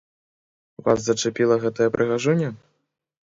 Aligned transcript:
Вас 0.87 0.99
зачапіла 1.07 1.59
гэтая 1.67 1.89
прыгажуня? 1.97 2.49